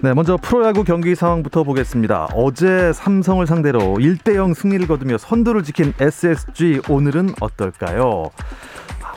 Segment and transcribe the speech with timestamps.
[0.00, 2.28] 네, 먼저 프로야구 경기 상황부터 보겠습니다.
[2.32, 8.30] 어제 삼성을 상대로 1대0 승리를 거두며 선두를 지킨 SSG 오늘은 어떨까요?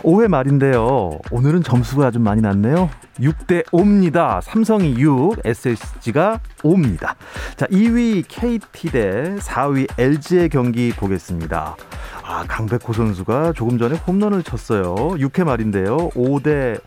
[0.03, 1.19] 5회 말인데요.
[1.31, 2.89] 오늘은 점수가 좀 많이 났네요.
[3.19, 4.41] 6대 5입니다.
[4.41, 7.15] 삼성이 6, SSG가 5입니다.
[7.55, 11.75] 자, 2위 KT 대 4위 LG의 경기 보겠습니다.
[12.23, 14.95] 아, 강백호 선수가 조금 전에 홈런을 쳤어요.
[14.95, 16.09] 6회 말인데요.
[16.09, 16.79] 5대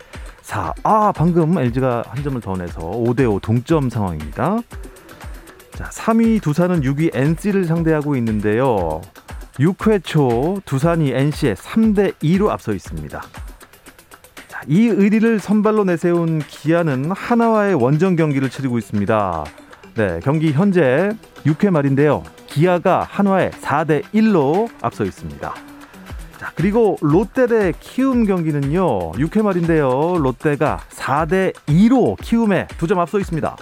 [0.42, 0.74] 4.
[0.82, 4.58] 아, 방금 LG가 한 점을 더 내서 5대 5 동점 상황입니다.
[5.72, 9.00] 자, 3위 두산은 6위 NC를 상대하고 있는데요.
[9.58, 13.20] 6회 초 두산이 NC에 3대 2로 앞서 있습니다.
[14.48, 19.44] 자, 이 의리를 선발로 내세운 기아는 하나와의 원정 경기를 치르고 있습니다.
[19.94, 21.10] 네, 경기 현재
[21.46, 22.24] 6회 말인데요.
[22.48, 25.54] 기아가 한화에 4대 1로 앞서 있습니다.
[26.38, 29.12] 자, 그리고 롯데 대 키움 경기는요.
[29.12, 30.16] 6회 말인데요.
[30.18, 33.56] 롯데가 4대 2로 키움에 두 점 앞서 있습니다.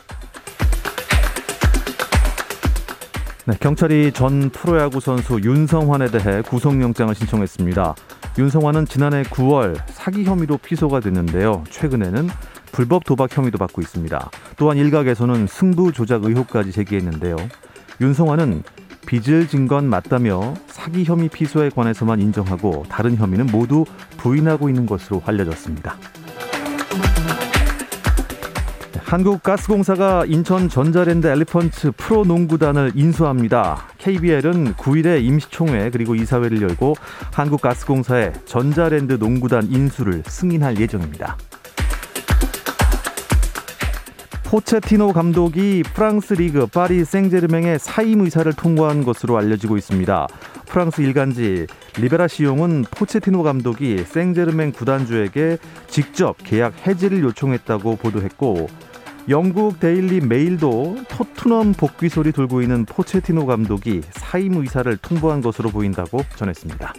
[3.45, 7.95] 네, 경찰이 전 프로야구 선수 윤성환에 대해 구속영장을 신청했습니다.
[8.39, 11.65] 윤성환은 지난해 9월 사기 혐의로 피소가 됐는데요.
[11.69, 12.29] 최근에는
[12.71, 14.31] 불법 도박 혐의도 받고 있습니다.
[14.57, 17.37] 또한 일각에서는 승부 조작 의혹까지 제기했는데요.
[18.01, 18.63] 윤성환은
[19.07, 23.85] 빚을 진 건 맞다며 사기 혐의 피소에 관해서만 인정하고 다른 혐의는 모두
[24.19, 25.97] 부인하고 있는 것으로 알려졌습니다.
[29.13, 33.87] 한국가스공사가 인천 전자랜드 엘리펀트 프로농구단을 인수합니다.
[33.99, 36.95] KBL은 9일에 임시총회 그리고 이사회를 열고
[37.31, 41.37] 한국가스공사의 전자랜드 농구단 인수를 승인할 예정입니다.
[44.45, 50.27] 포체티노 감독이 프랑스 리그 파리 생제르맹에 사임 의사를 통보한 것으로 알려지고 있습니다.
[50.65, 51.67] 프랑스 일간지
[51.99, 58.69] 리베라시옹은 포체티노 감독이 생제르맹 구단주에게 직접 계약 해지를 요청했다고 보도했고
[59.29, 66.93] 영국 데일리 메일도 토트넘 복귀설이 돌고 있는 포체티노 감독이 사임 의사를 통보한 것으로 보인다고 전했습니다.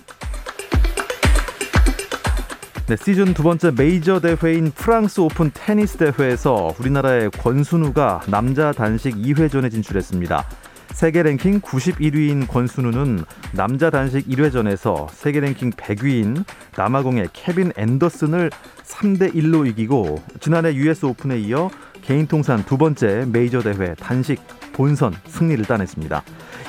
[2.88, 9.70] 네, 시즌 두 번째 메이저 대회인 프랑스 오픈 테니스 대회에서 우리나라의 권순우가 남자 단식 2회전에
[9.70, 10.46] 진출했습니다.
[10.94, 16.46] 세계 랭킹 91위인 권순우는 남자 단식 1회전에서 세계 랭킹 100위인
[16.78, 18.52] 남아공의 케빈 앤더슨을
[18.84, 21.70] 3대 1로 이기고 지난해 US 오픈에 이어
[22.04, 24.42] 개인 통산 두 번째 메이저 대회 단식
[24.74, 26.24] 본선 승리를 따냈습니다.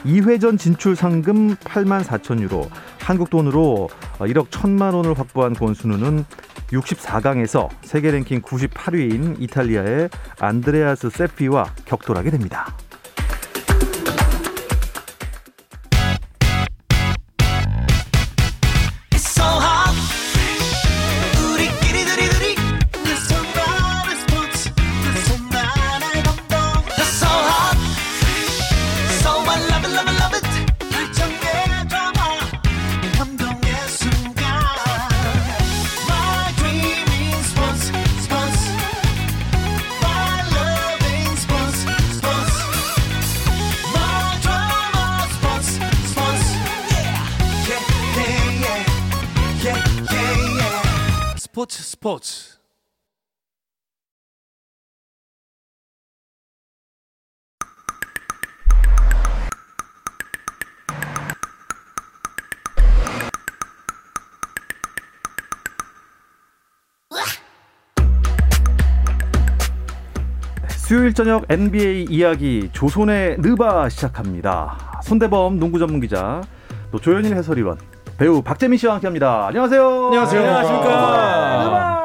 [0.05, 2.69] 2회전 진출 상금 8만 4천 유로,
[3.01, 6.25] 한국 돈으로 1억 1천만 원을 확보한 권순우는
[6.69, 10.09] 64강에서 세계 랭킹 98위인 이탈리아의
[10.39, 12.77] 안드레아스 세피와 격돌하게 됩니다.
[70.85, 75.01] 수요일 저녁 NBA 이야기 조선의 느바 시작합니다.
[75.03, 76.43] 손대범 농구 전문 기자,
[76.91, 77.79] 또 조현일 해설위원,
[78.19, 79.47] 배우 박재민 씨와 함께합니다.
[79.47, 80.07] 안녕하세요.
[80.09, 80.41] 안녕하세요.
[80.43, 81.65] 안녕하십니까.
[81.65, 82.05] 느바.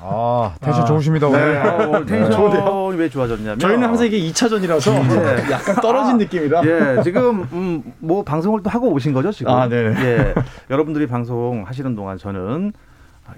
[0.00, 1.54] 아 텐션 좋으십니다 오늘.
[1.54, 5.44] 네, 아, 오늘 텐션이 왜 좋아졌냐면 저희는 항상 이게 2차전이라서 네.
[5.50, 6.62] 약간 떨어진 느낌이라.
[6.64, 9.52] 예, 지금 음, 뭐 방송을 또 하고 오신 거죠 지금?
[9.52, 9.76] 아, 네.
[9.76, 10.34] 예,
[10.70, 12.72] 여러분들이 방송 하시는 동안 저는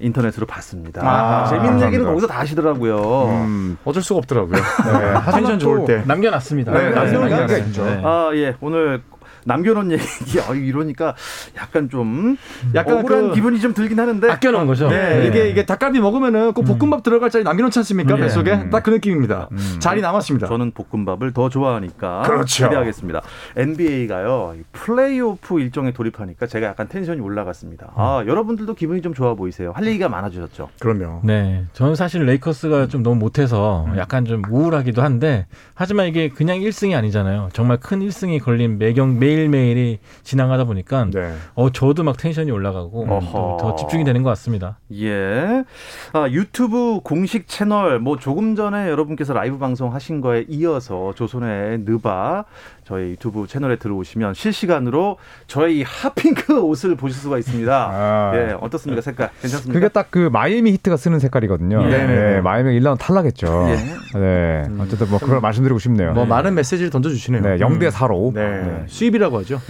[0.01, 1.03] 인터넷으로 봤습니다.
[1.05, 1.81] 아, 재밌는.
[1.87, 3.27] 얘기는 거기서 다 하시더라고요.
[3.29, 4.55] 음, 어쩔 수가 없더라고요.
[4.57, 4.61] 네,
[5.33, 6.03] 텐션 좋을 때.
[6.07, 6.73] 남겨놨습니다.
[6.73, 7.85] 네, 네, 게 있죠.
[7.85, 8.01] 네.
[8.05, 9.03] 아, 예, 오늘
[9.45, 11.15] 남겨놓은 얘기 어, 이러니까
[11.57, 12.37] 약간 좀
[12.75, 14.89] 약간 억울한 그- 기분이 좀 들긴 하는데 아껴놓은 거죠.
[14.89, 18.15] 네, 이게 이게 닭갈비 먹으면은 꼭 볶음밥 들어갈 자리 남겨놓지 않습니까?
[18.15, 18.21] 네.
[18.23, 19.49] 뱃속에 딱 그 느낌입니다.
[19.79, 20.47] 자리 남았습니다.
[20.47, 22.65] 저는 볶음밥을 더 좋아하니까 그렇죠.
[22.65, 23.23] 기대하겠습니다.
[23.57, 27.93] NBA가요 플레이오프 일정에 돌입하니까 제가 약간 텐션이 올라갔습니다.
[27.97, 29.73] 아 여러분들도 기분이 좀 좋아 보이세요.
[29.75, 30.69] 할 얘기가 많아지셨죠.
[30.81, 31.21] 그럼요.
[31.25, 36.95] 네, 저는 사실 레이커스가 좀 너무 못해서 약간 좀 우울하기도 한데 하지만 이게 그냥 1승이
[36.97, 37.49] 아니잖아요.
[37.53, 41.35] 정말 큰 1승이 걸린 매경 매일 매일이 지나가다 보니까 네.
[41.55, 43.07] 어 저도 막 텐션이 올라가고.
[43.35, 44.79] 또더 집중이 되는 것 같습니다.
[44.95, 45.65] 예.
[46.13, 52.45] 아, 유튜브 공식 채널 뭐 조금 전에 여러분께서 라이브 방송 하신 거에 이어서 조선의 느바
[52.85, 55.17] 저희 유튜브 채널에 들어오시면 실시간으로
[55.47, 57.73] 저희 이 핫핑크 옷을 보실 수가 있습니다.
[57.93, 58.33] 아.
[58.35, 59.01] 예, 어떻습니까?
[59.01, 59.73] 색깔 괜찮습니까?
[59.73, 61.83] 그게 딱 그 마이애미 히트가 쓰는 색깔이거든요.
[61.87, 61.89] 예.
[61.91, 63.67] 네, 마이애미 1라운드 탈락했죠.
[63.71, 64.19] 예.
[64.19, 64.63] 네.
[64.79, 66.13] 어쨌든 뭐 그걸 말씀드리고 싶네요.
[66.13, 67.43] 뭐 많은 메시지를 던져 주시네요.
[67.43, 68.33] 네, 0대 4로.
[68.33, 68.85] 네.
[68.87, 69.61] sweep이라고 하죠.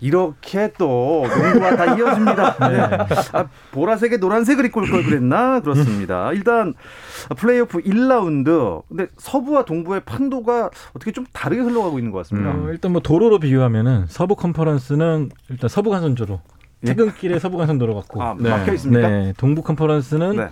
[0.00, 2.56] 이렇게 또 농구가 다 이어집니다.
[2.68, 2.80] 네.
[3.32, 5.60] 아, 보라색에 노란색을 입고 올 걸 그랬나?
[5.60, 6.32] 그렇습니다.
[6.32, 6.74] 일단
[7.36, 8.82] 플레이오프 1라운드.
[8.88, 12.50] 근데 서부와 동부의 판도가 어떻게 좀 다르게 흘러가고 있는 것 같습니다.
[12.50, 16.40] 어, 일단 뭐 도로로 비교하면은 서부 컨퍼런스는 일단 서부 간선도로
[16.82, 16.86] 예?
[16.88, 18.50] 퇴근길에 서부 간선도로 갔고 아, 네.
[18.50, 19.08] 막혀 있습니까?
[19.08, 20.48] 네, 동부 컨퍼런스는 네.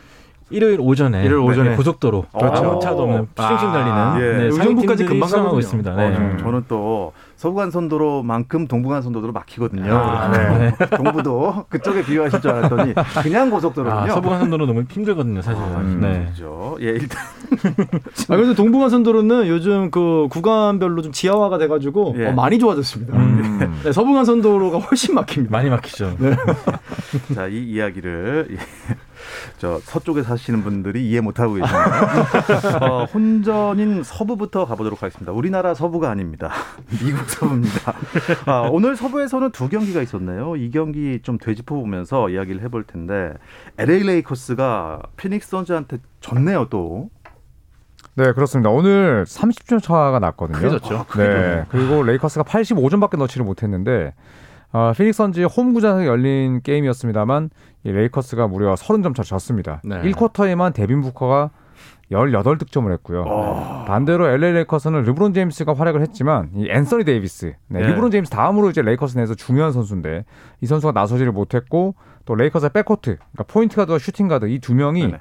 [0.51, 1.71] 일요일 오전에, 일요일 오전에.
[1.71, 2.65] 네, 고속도로 그렇죠.
[2.65, 4.33] 아무 차도 없는 싱싱 달리는 아, 예.
[4.45, 5.59] 네, 상위팀들이 금방 가거든요.
[5.59, 5.97] 있습니다.
[5.97, 6.17] 네.
[6.17, 9.95] 어, 저는 또 서부간선도로만큼 동부간선도로 막히거든요.
[9.95, 14.01] 아, 그래서 동부도 그쪽에 비유하실 줄 알았더니 그냥 고속도로군요.
[14.01, 15.67] 아, 서부 간선도로 너무 힘들거든요, 사실은.
[15.77, 16.25] 아, 네.
[16.25, 16.77] 그렇죠.
[16.81, 17.23] 예, 일단
[18.29, 22.27] 아, 그래서 동부간선도로는 요즘 그 구간별로 좀 지하화가 돼가지고 예.
[22.29, 23.17] 어, 많이 좋아졌습니다.
[23.17, 23.81] 음.
[23.85, 25.51] 네, 서부간선도로가 훨씬 막힙니다.
[25.57, 26.17] 많이 막히죠.
[27.35, 28.57] 자, 이 이야기를 예,
[29.59, 32.79] 저 서쪽에 사시는 분들이 이해 못 하고 계십니다.
[32.85, 35.33] 어, 혼전인 서부부터 가보도록 하겠습니다.
[35.33, 36.51] 우리나라 서부가 아닙니다.
[37.03, 37.95] 미국 서부입니다.
[38.47, 40.57] 아, 오늘 서부에서는 두 경기가 있었네요.
[40.57, 43.33] 이 경기 좀 되짚어 보면서 이야기를 해볼 텐데
[43.79, 47.11] LA 레이커스가 피닉스 선즈한테 졌네요 또.
[48.17, 48.71] 네, 그렇습니다.
[48.71, 50.59] 오늘 30점 차가 났거든요.
[50.59, 51.05] 크게 졌죠.
[51.17, 51.65] 네.
[51.69, 54.15] 그리고 레이커스가 85점밖에 넣지를 못했는데
[54.75, 57.51] 어, 피닉스 선즈의 홈구장에서 열린 게임이었습니다만
[57.85, 59.81] 이 레이커스가 무려 30점 차 졌습니다.
[59.85, 60.03] 네.
[60.03, 61.51] 1쿼터에만 데빈 부커가
[62.11, 63.23] 18득점을 했고요.
[63.27, 63.85] 어.
[63.87, 67.87] 반대로 LA 레이커스는 르브론 제임스가 활약을 했지만 이 앤서니 데이비스, 네, 네.
[67.87, 70.25] 르브론 제임스 다음으로 이제 레이커스 내에서 중요한 선수인데
[70.61, 71.95] 이 선수가 나서지를 못했고
[72.25, 75.21] 또 레이커스의 백코트, 그러니까 포인트 가드와 슈팅 가드 이 두 명이 네네.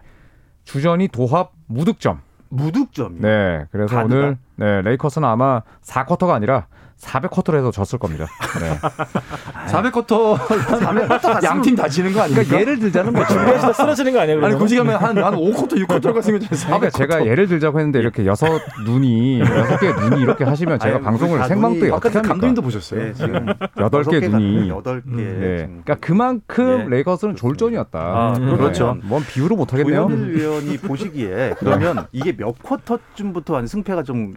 [0.63, 2.21] 주전이 도합 무득점.
[2.49, 3.21] 무득점이요.
[3.21, 4.15] 네, 그래서 가드가?
[4.15, 6.67] 오늘 네, 레이커스는 아마 4쿼터가 아니라
[7.03, 8.27] 400쿼터로 해서 졌을 겁니다.
[8.59, 8.79] 네.
[9.71, 12.43] 400쿼터 양팀 다 지는 거 아닙니까?
[12.47, 13.33] 그러니까 예를 들자는 거죠.
[13.33, 14.37] 준비하시다 쓰러지는 거 아니에요?
[14.37, 14.59] 아니 그러면?
[14.59, 16.65] 굳이 가면 한, 한 5쿼터, 6쿼터 갔으면 400쿼터.
[16.65, 21.03] 그러니까 제가 예를 들자고 했는데 이렇게 여섯 눈이 여섯 개 눈이 이렇게 하시면 제가 아유,
[21.03, 22.33] 방송을 다 생방송에 눈이 어떻게 아까 합니까?
[22.33, 23.01] 감독님도 보셨어요.
[23.07, 23.45] 예, 지금
[23.79, 25.09] 여덟 개 눈이 여덟 개.
[25.15, 25.57] 네.
[25.57, 25.81] 지금.
[25.83, 27.99] 그러니까 그만큼 예, 레이커스는 졸전이었다.
[27.99, 28.57] 아, 네.
[28.57, 28.97] 그렇죠.
[29.03, 30.07] 뭔 비유를 못 하겠네요.
[30.07, 34.33] 고현일 위원이 보시기에 그러면 이게 몇 쿼터쯤부터 한 승패가 좀,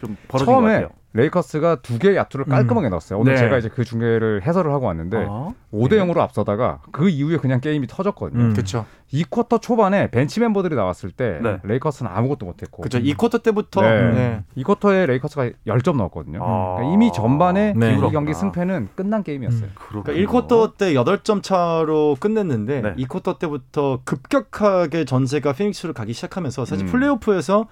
[0.00, 0.88] 좀 벌어진 것 처음에 같아요.
[1.14, 3.18] 레이커스가 두 개의 야투를 깔끔하게 넣었어요.
[3.18, 3.38] 오늘 네.
[3.38, 5.54] 제가 이제 그 중계를 해설을 하고 왔는데 어?
[5.72, 8.40] 5대 0으로 앞서다가 그 이후에 그냥 게임이 터졌거든요.
[8.40, 8.52] 음.
[8.52, 8.84] 그렇죠.
[9.12, 11.60] 2쿼터 초반에 벤치 멤버들이 나왔을 때 네.
[11.62, 12.98] 레이커스는 아무것도 못 했고 그렇죠.
[12.98, 14.12] 2쿼터 때부터 네.
[14.12, 14.44] 네.
[14.54, 16.40] 이 쿼터에 레이커스가 10점 넣었거든요.
[16.42, 16.74] 아.
[16.76, 17.96] 그러니까 이미 전반에 네.
[17.96, 19.70] 이 경기 승패는 끝난 게임이었어요.
[19.74, 20.02] 그렇군요.
[20.02, 22.94] 그러니까 1쿼터 때 8점 차로 끝냈는데 네.
[22.96, 26.92] 2쿼터 때부터 급격하게 전세가 피닉스로 가기 시작하면서 사실 음.
[26.92, 27.66] 플레이오프에서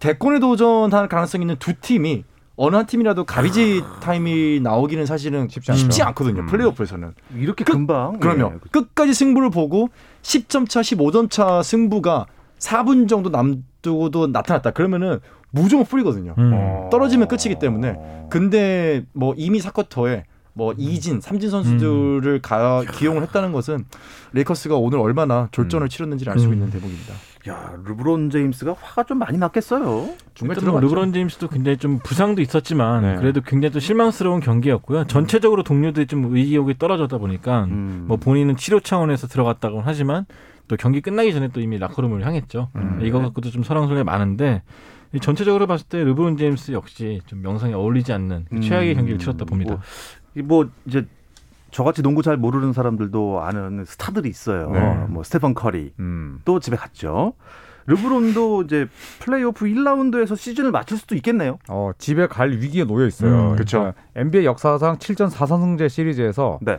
[0.00, 2.24] 대권에 도전할 가능성이 있는 두 팀이
[2.56, 6.04] 어느 한 팀이라도 가비지 타임이 나오기는 사실은 쉽지 않죠.
[6.04, 6.42] 않거든요.
[6.42, 6.46] 음.
[6.46, 7.14] 플레이오프에서는.
[7.36, 8.68] 이렇게 끝- 금방 그러면 예.
[8.70, 9.88] 끝까지 승부를 보고
[10.22, 12.26] 10점 차, 15점 차 승부가
[12.58, 14.72] 4분 정도 남두고도 나타났다.
[14.72, 16.34] 그러면은 무조건 풀이거든요.
[16.36, 16.50] 음.
[16.54, 16.88] 어.
[16.90, 17.96] 떨어지면 끝이기 때문에.
[18.30, 23.84] 근데 뭐 이미 사쿼터에 뭐 이진, 삼진 선수들을 가, 기용을 했다는 것은
[24.32, 26.52] 레이커스가 오늘 얼마나 졸전을 치렀는지를 알수 음.
[26.54, 27.14] 있는 대목입니다.
[27.48, 30.10] 야 르브론 제임스가 화가 좀 많이 났겠어요.
[30.34, 30.80] 중간에 일단 뭐 들어갔죠.
[30.80, 33.16] 르브론 제임스도 굉장히 좀 부상도 있었지만 네.
[33.16, 35.06] 그래도 굉장히 또 실망스러운 경기였고요.
[35.06, 38.04] 전체적으로 동료들이 좀 의욕이 떨어졌다 보니까 음.
[38.06, 40.26] 뭐 본인은 치료 차원에서 들어갔다고 하지만
[40.68, 42.68] 또 경기 끝나기 전에 또 이미 라커룸을 향했죠.
[42.76, 43.00] 음.
[43.02, 44.62] 이거 갖고도 좀 설왕설래 많은데
[45.12, 48.96] 이 전체적으로 봤을 때 르브론 제임스 역시 좀 명성에 어울리지 않는 그 최악의 음.
[48.96, 49.72] 경기를 치렀다 봅니다.
[49.72, 51.06] 뭐, 이 뭐 이제
[51.70, 54.70] 저같이 농구 잘 모르는 사람들도 아는 스타들이 있어요.
[54.70, 54.94] 네.
[55.08, 56.40] 뭐 스테판 커리 음.
[56.44, 57.34] 또 집에 갔죠.
[57.86, 58.86] 르브론도 이제
[59.20, 61.58] 플레이오프 1라운드에서 시즌을 마칠 수도 있겠네요.
[61.68, 63.52] 어, 집에 갈 위기에 놓여 있어요.
[63.52, 63.94] 음, 그쵸.
[64.14, 66.78] NBA 역사상 7전 4선승제 시리즈에서 네.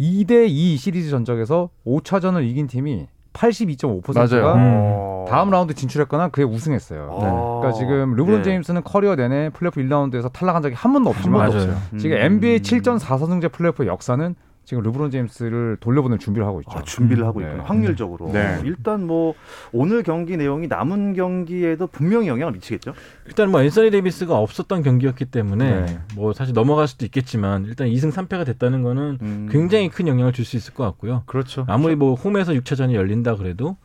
[0.00, 4.54] 2대 2 시리즈 전적에서 5차전을 이긴 팀이 82.5%가 맞아요.
[4.54, 5.17] 음.
[5.28, 5.30] 어.
[5.30, 7.08] 다음 라운드 진출했거나 그에 우승했어요.
[7.10, 7.60] 어.
[7.60, 8.42] 그러니까 지금 르브론 네.
[8.44, 11.98] 제임스는 커리어 내내 플레이오프 1라운드에서 탈락한 적이 한 번도 없지만 번도 없어요.
[11.98, 12.22] 지금 음.
[12.22, 16.78] NBA 7전 4선승제 플레이오프 역사는 지금 르브론 제임스를 돌려보낼 준비를 하고 있죠.
[16.78, 17.46] 아, 준비를 하고 네.
[17.46, 17.64] 있구나.
[17.64, 18.30] 확률적으로.
[18.32, 18.60] 네.
[18.64, 19.32] 일단 뭐
[19.72, 22.92] 오늘 경기 내용이 남은 경기에도 분명히 영향을 미치겠죠.
[23.24, 25.98] 일단 뭐 앤서니 데이비스가 없었던 경기였기 때문에 네.
[26.14, 29.48] 뭐 사실 넘어갈 수도 있겠지만 일단 2승 3패가 됐다는 거는 음.
[29.50, 31.22] 굉장히 큰 영향을 줄 수 있을 것 같고요.
[31.24, 31.64] 그렇죠.
[31.66, 33.78] 아무리 뭐 홈에서 6차전이 열린다 그래도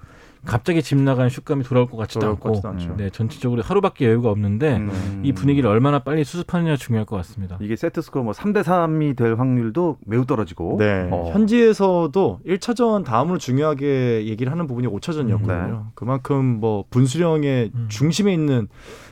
[0.45, 2.97] 갑자기 집 나간 슛감이 돌아올 것 같지도 돌아올 것 않고 같지도 않죠.
[2.97, 5.21] 네, 전체적으로 하루밖에 여유가 없는데 음.
[5.23, 7.57] 이 분위기를 얼마나 빨리 수습하느냐 중요할 것 같습니다.
[7.61, 10.77] 이게 세트 스코어 뭐 3대 3이 될 확률도 매우 떨어지고.
[10.79, 11.07] 네.
[11.11, 11.31] 어.
[11.31, 15.71] 현지에서도 1차전 다음으로 중요하게 얘기를 하는 부분이 5차전이었거든요.
[15.71, 15.79] 네.
[15.95, 17.85] 그만큼 뭐 분수령의 음.
[17.89, 18.67] 중심에 있는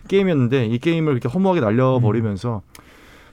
[0.09, 2.61] 게임이었는데 이 게임을 이렇게 허무하게 날려버리면서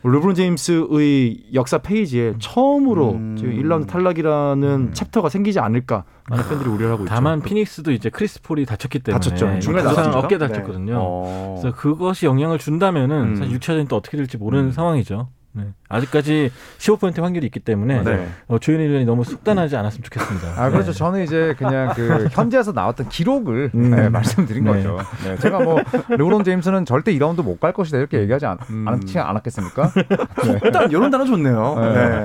[0.05, 3.37] 르브론 제임스의 역사 페이지에 처음으로 음.
[3.37, 7.15] 지금 1라운드 탈락이라는 챕터가 생기지 않을까 많은 팬들이 우려를 하고 있죠.
[7.15, 9.59] 다만 피닉스도 이제 크리스 폴이 다쳤기 때문에 다쳤죠.
[9.61, 10.19] 중간에 다쳤죠.
[10.19, 10.47] 어깨 네.
[10.47, 10.97] 다쳤거든요.
[10.99, 11.59] 어.
[11.61, 13.37] 그래서 그것이 영향을 준다면은 음.
[13.37, 15.29] 사실 6차전이 또 어떻게 될지 모르는 상황이죠.
[15.59, 15.65] 네.
[15.91, 18.29] 아직까지 15% 확률이 있기 때문에 네.
[18.47, 20.49] 어, 조현일 의원이 너무 속단하지 않았으면 좋겠습니다.
[20.57, 20.93] 아 그렇죠.
[20.93, 20.99] 네.
[20.99, 23.91] 저는 이제 그냥 그 현지에서 나왔던 기록을 음.
[23.91, 24.71] 네, 말씀드린 네.
[24.73, 24.99] 거죠.
[25.25, 28.87] 네, 제가 뭐 르브론 제임스는 절대 2라운드 못 갈 것이다 이렇게 얘기하지 않, 음.
[28.87, 29.91] 않지 않았겠습니까?
[30.45, 31.75] 네, 일단 이런 단어 좋네요.
[31.81, 31.93] 네.
[31.93, 32.25] 네.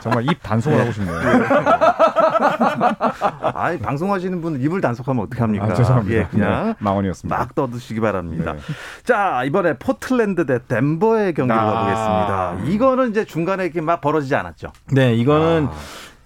[0.00, 1.18] 정말 입 단속을 하고 싶네요.
[3.54, 5.66] 아이 방송하시는 분은 입을 단속하면 어떻게 합니까?
[5.66, 6.16] 아, 죄송합니다.
[6.16, 7.36] 예, 그냥 네, 망언이었습니다.
[7.36, 8.52] 막 떠드시기 바랍니다.
[8.52, 8.58] 네.
[9.04, 11.64] 자 이번에 포틀랜드 대 덴버의 경기를 아.
[11.64, 12.56] 가보겠습니다.
[12.66, 14.72] 이거는 이제 중간에 이렇게 막 벌어지지 않았죠.
[14.92, 15.74] 네, 이거는 아.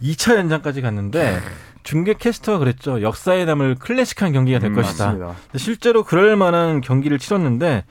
[0.02, 1.40] 2차 연장까지 갔는데
[1.82, 3.02] 중계 캐스터가 그랬죠.
[3.02, 5.16] 역사에 남을 클래식한 경기가 될 음, 것이다.
[5.56, 7.84] 실제로 그럴 만한 경기를 치렀는데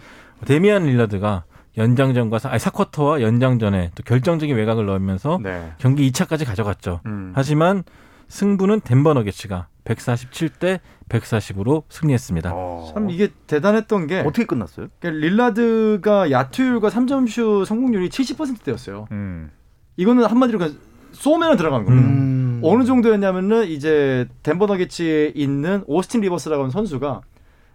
[0.45, 1.43] 데미안 릴라드가
[1.77, 5.73] 연장전과 사- 아니 사쿼터와 연장전에 또 결정적인 외곽을 넣으면서 네.
[5.79, 7.01] 경기 2차까지 가져갔죠.
[7.05, 7.31] 음.
[7.35, 7.83] 하지만
[8.27, 12.51] 승부는 덴버 너게츠가 147대 140으로 승리했습니다.
[12.53, 12.91] 어.
[12.93, 14.87] 참 이게 대단했던 게 어떻게 끝났어요?
[14.99, 19.07] 그러니까 릴라드가 야투율과 3점슛 성공률이 70%대였어요.
[19.11, 19.51] 음.
[19.97, 20.75] 이거는 한마디로 그냥
[21.11, 22.07] 쏘면 들어가는 겁니다.
[22.07, 22.61] 음.
[22.63, 27.21] 어느 정도였냐면은 이제 덴버 너게츠에 있는 오스틴 리버스라고 하는 선수가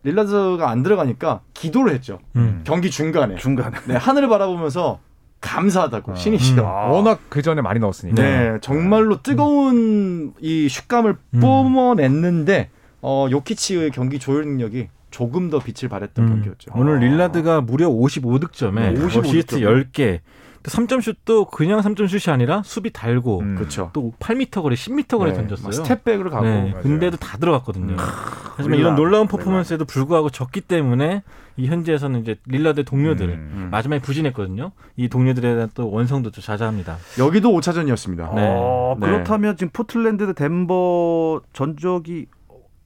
[0.03, 2.21] 릴라드가 안 들어가니까 기도를 했죠.
[2.37, 2.63] 음.
[2.65, 3.37] 경기 중간에.
[3.37, 3.77] 중간에.
[3.87, 5.01] 네, 하늘을 바라보면서
[5.49, 6.15] 감사하다고 아.
[6.15, 6.67] 신이시여.
[6.67, 6.87] 아.
[6.89, 8.23] 워낙 그 전에 많이 넣었으니까.
[8.23, 11.41] 네, 정말로 뜨거운 이 슛감을 음.
[11.41, 16.31] 뿜어냈는데 어, 요키치의 경기 조율 능력이 조금 더 빛을 발했던 음.
[16.31, 16.73] 경기였죠.
[16.75, 19.75] 오늘 릴라드가 무려 55득점에 네, 55 어시스트 득점.
[19.75, 20.21] 10개.
[20.63, 23.55] 또 3점슛도 그냥 3점슛이 아니라 수비 달고 음.
[23.57, 23.91] 그렇죠.
[23.93, 25.67] 또 8m 거리, 10m 거리 네, 던졌어요.
[25.67, 26.45] 막 step back으로 가고.
[26.45, 26.75] 네.
[26.83, 27.93] 근데도 다 들어갔거든요.
[27.95, 27.97] 음.
[27.99, 29.27] 하지만 릴라, 이런 놀라운.
[29.29, 31.23] 퍼포먼스에도 불구하고 졌기 때문에
[31.57, 33.69] 이 현지에서는 이제 릴라드의 동료들 음.
[33.71, 34.73] 마지막에 부진했거든요.
[34.97, 36.97] 이 동료들에 대한 또 원성도 좀 자자합니다.
[37.19, 38.35] 여기도 5차전이었습니다.
[38.35, 38.43] 네.
[38.49, 39.07] 어, 네.
[39.07, 42.27] 그렇다면 지금 포틀랜드 대 덴버 전적이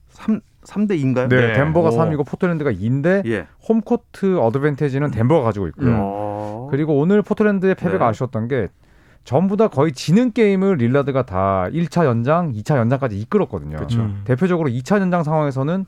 [0.09, 1.27] 3, 3대 2인가요?
[1.29, 1.53] 네, 네.
[1.53, 1.91] 덴버가 오.
[1.91, 3.47] 3이고 포틀랜드가 2인데 예.
[3.67, 5.91] 홈코트 어드밴티지는 덴버가 가지고 있고요.
[6.73, 6.75] 음.
[6.75, 6.77] 어.
[6.77, 8.09] 그리고 오늘 포틀랜드의 패배가 네.
[8.09, 8.69] 아쉬웠던 게
[9.23, 13.77] 전부 다 거의 지는 게임을 릴라드가 다 1차 연장, 2차 연장까지 이끌었거든요.
[13.77, 14.01] 그렇죠.
[14.01, 14.21] 음.
[14.25, 15.85] 대표적으로 2차 연장 상황에서는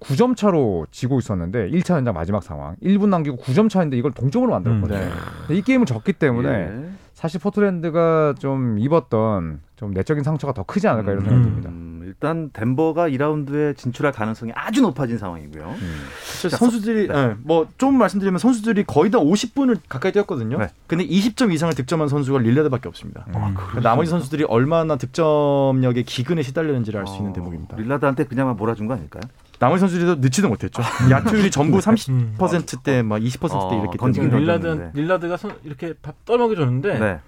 [0.00, 4.98] 9점 차로 지고 있었는데 1차 연장 마지막 상황 1분 남기고 9점 차인데 이걸 동점으로 만들었거든요.
[4.98, 5.08] 네.
[5.46, 6.90] 근데 이 게임을 졌기 때문에 예.
[7.12, 11.28] 사실 포틀랜드가 좀 입었던 좀 내적인 상처가 더 크지 않을까 이런 음.
[11.28, 11.70] 생각이 듭니다.
[11.70, 15.76] 음, 일단 덴버가 2라운드에 진출할 가능성이 아주 높아진 상황이고요.
[15.80, 16.00] 음.
[16.40, 17.34] 그래서 선수들이 네.
[17.44, 20.58] 뭐좀 말씀드리면 선수들이 거의 다 50분을 가까이 뛰었거든요.
[20.58, 20.66] 네.
[20.88, 23.24] 근데 20점 이상을 득점한 선수가 릴라드밖에 없습니다.
[23.28, 23.32] 음.
[23.54, 27.76] 그러니까 나머지 선수들이 얼마나 득점력의 기근에 시달렸는지를 알수 있는 어, 대목입니다.
[27.76, 29.22] 릴라드한테 그냥만 몰아준 거 아닐까요?
[29.60, 30.82] 나머지 선수들도 늦지도 못했죠.
[31.10, 34.30] 야투율이 전부 30%대, 막 20%대 어, 이렇게 던지긴.
[34.30, 34.90] 던졌는데.
[34.94, 37.18] 릴라드 릴라드가 손- 이렇게 밥 떠먹여 줬는데 네.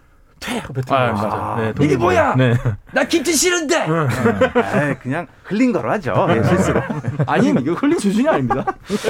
[0.43, 1.13] 퇴 하고 뱉은 아.
[1.13, 1.73] 맞아.
[1.79, 1.97] 네, 이게.
[1.97, 2.35] 뭐야?
[2.37, 2.55] 네.
[2.93, 3.77] 나 김치 싫은데.
[3.77, 6.15] 에이, 그냥 흘린 거로 하죠.
[6.31, 6.81] 예, 실수로.
[7.27, 8.65] 아니 이거 흘린 수준이 아닙니다.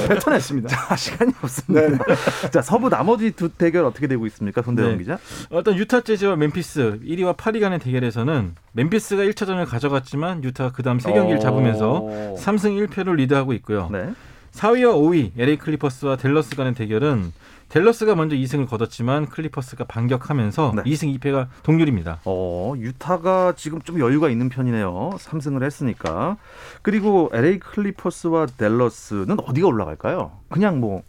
[0.07, 0.69] 뱉어냈습니다.
[0.69, 2.03] 자, 시간이 없습니다.
[2.51, 4.61] 자, 서부 나머지 두 대결 어떻게 되고 있습니까?
[4.61, 4.97] 손대영 네.
[4.99, 5.17] 기자.
[5.49, 11.11] 어떤 유타 재즈와 멤피스 1위와 8위 간의 대결에서는 멤피스가 1차전을 가져갔지만 유타가 그 다음 세
[11.11, 12.37] 경기를 잡으면서 오.
[12.39, 13.89] 3승 1패를 리드하고 있고요.
[13.91, 14.13] 네.
[14.53, 17.33] 4위와 5위 LA 클리퍼스와 댈러스 간의 대결은
[17.73, 20.83] 댈러스가 먼저 2승을 거뒀지만 클리퍼스가 반격하면서 네.
[20.83, 22.19] 2승 2패가 동률입니다.
[22.23, 25.09] 어, 유타가 지금 좀 여유가 있는 편이네요.
[25.17, 26.37] 3승을 했으니까.
[26.83, 30.33] 그리고 LA 클리퍼스와 댈러스는 어디가 올라갈까요?
[30.49, 31.01] 그냥 뭐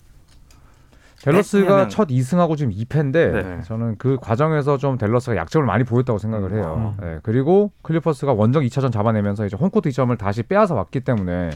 [1.22, 3.62] 댈러스가 그냥- 첫 2승하고 지금 2패인데 네.
[3.64, 6.94] 저는 그 과정에서 좀 댈러스가 약점을 많이 보였다고 생각을 해요.
[6.98, 7.04] 음.
[7.04, 11.50] 네, 그리고 클리퍼스가 원정 2차전 잡아내면서 이제 홈코트 이점을 다시 빼앗아 왔기 때문에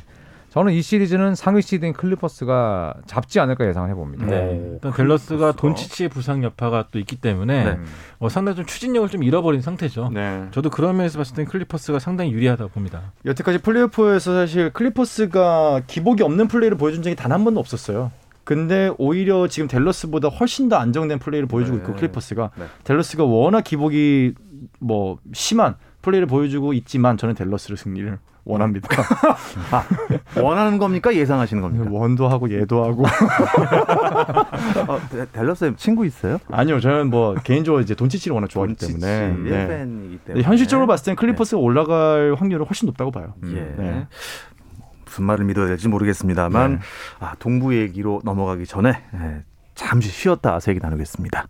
[0.50, 4.26] 저는 이 시리즈는 상위 시드인 클리퍼스가 잡지 않을까 예상을 해봅니다.
[4.26, 4.70] 네.
[4.74, 7.78] 일단 댈러스가 돈치치의 부상 여파가 또 있기 때문에 네.
[8.18, 10.10] 어, 상당히 좀 추진력을 좀 잃어버린 상태죠.
[10.12, 10.46] 네.
[10.50, 13.12] 저도 그런 면에서 봤을 땐 클리퍼스가 상당히 유리하다고 봅니다.
[13.26, 18.10] 여태까지 플레이오프에서 사실 클리퍼스가 기복이 없는 플레이를 보여준 적이 단 한 번도 없었어요.
[18.44, 21.82] 근데 오히려 지금 댈러스보다 훨씬 더 안정된 플레이를 보여주고 네.
[21.82, 22.64] 있고 클리퍼스가 네.
[22.84, 24.32] 댈러스가 워낙 기복이
[24.80, 28.88] 뭐 심한 플레이를 보여주고 있지만 저는 델러스를 승리를 원합니다.
[30.42, 31.14] 원하는 겁니까?
[31.14, 31.86] 예상하시는 겁니까?
[31.90, 33.04] 원도 하고 예도 하고
[34.88, 36.38] 어, 데- 델러스 친구 있어요?
[36.50, 39.66] 아니요 저는 뭐 개인적으로 이제 돈치치를 워낙 좋아하기 때문에 돈치치 네.
[39.68, 43.34] 팬이기 네, 때문에 현실적으로 봤을 땐 클리퍼스가 올라갈 확률은 훨씬 높다고 봐요.
[43.44, 43.74] 예.
[43.76, 44.06] 네.
[45.04, 46.78] 무슨 말을 믿어야 될지 모르겠습니다만 네.
[47.20, 49.42] 아, 동부 얘기로 넘어가기 전에 예,
[49.74, 51.46] 잠시 쉬었다 와서 얘기 나누겠습니다.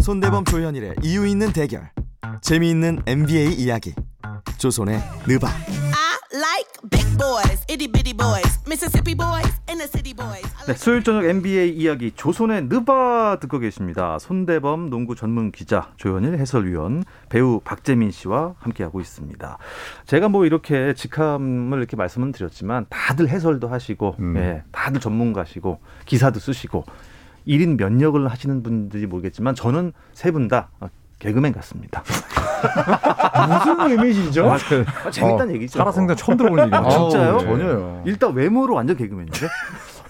[0.00, 1.90] 손대범 조현일의 이유 있는 대결.
[2.40, 3.94] 재미있는 NBA 이야기.
[4.58, 5.48] 조선의 느바.
[5.48, 10.46] I like big boys, itty bitty boys, Mississippi boys, and the city boys.
[10.60, 14.18] I 네, 수요일 저녁 NBA 이야기 조선의 느바 듣고 계십니다.
[14.20, 19.58] 손대범 농구 전문 기자 조현일 해설위원 배우 박재민 씨와 함께하고 있습니다.
[20.06, 24.36] 제가 뭐 이렇게 직함을 이렇게 말씀을 드렸지만 다들 해설도 하시고 음.
[24.36, 26.84] 예, 다들 전문가시고 기사도 쓰시고
[27.48, 30.70] 1인 면역을 하시는 분들이 모르겠지만 저는 세 분 다
[31.22, 32.02] 개그맨 같습니다.
[33.48, 34.50] 무슨 의미시죠?
[34.50, 35.78] 아, 재밌다는 얘기죠.
[35.78, 36.84] 살아생전 처음 들어보는 얘기예요.
[36.84, 37.36] 아, 진짜요?
[37.38, 37.44] 네.
[37.44, 38.02] 전혀요.
[38.04, 39.46] 일단 외모로 완전 개그맨인데.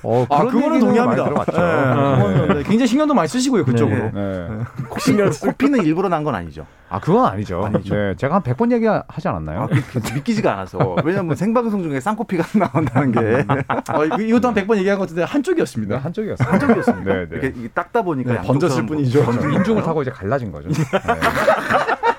[0.04, 1.22] 어, 아, 그거는 동의합니다.
[1.22, 1.52] 많이 들어봤죠.
[1.52, 4.10] 네, 그거는 네, 굉장히 신경도 많이 쓰시고요, 그쪽으로.
[4.12, 4.48] 네.
[4.48, 4.48] 네.
[4.88, 6.66] 코피는, 일부러 난 건 아니죠.
[6.88, 7.62] 아, 그건 아니죠.
[7.64, 7.94] 아니죠.
[7.94, 9.62] 네, 제가 한 100번 얘기하지 않았나요?
[9.62, 10.96] 아, 믿기지가 않아서.
[11.04, 13.46] 왜냐면 생방송 중에 쌍코피가 나온다는 게
[13.92, 15.96] 어, 이거- 이것도 한 100번 얘기한 것 같은데 한쪽이었습니다.
[15.96, 16.48] 네, 한쪽이었어요.
[16.48, 17.12] 한쪽이었습니다.
[17.12, 17.36] 네, 네.
[17.36, 19.22] 이렇게 닦다 보니까 네, 번졌을 사람 뿐이죠.
[19.22, 20.68] 뭐- 저는 인중을 타고 이제 갈라진 거죠.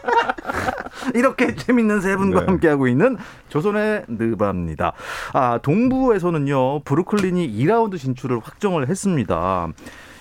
[1.12, 1.12] 네.
[1.19, 2.45] 이렇게 재밌는 세 분과 네.
[2.45, 3.17] 함께하고 있는
[3.50, 4.93] 조선의 느바입니다.
[5.33, 9.67] 아, 동부에서는요, 브루클린이 2라운드 진출을 확정을 했습니다.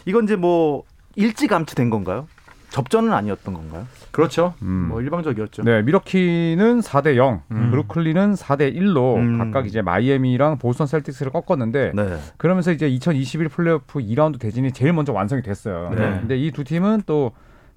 [0.07, 0.83] 이건 이제 뭐
[1.17, 2.27] 일찌감치 된 건가요?
[2.71, 3.87] 접전은 아니었던 건가요?
[4.13, 4.55] 그렇죠.
[4.63, 4.87] 음.
[4.89, 5.63] 뭐 일방적이었죠.
[5.63, 7.71] 네, 밀워키는 4대 0, 음.
[7.71, 9.37] 브루클린은 4대 1로 음.
[9.39, 12.19] 각각 이제 마이애미랑 보스턴 셀틱스를 꺾었는데 네.
[12.39, 15.91] 그러면서 이제 2021 플레이오프 2라운드 대진이 제일 먼저 완성이 됐어요.
[15.91, 15.97] 네.
[16.21, 17.33] 근데 이 두 팀은 또